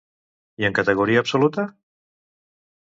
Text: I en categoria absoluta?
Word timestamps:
I 0.63 0.67
en 0.69 0.77
categoria 0.79 1.23
absoluta? 1.27 1.69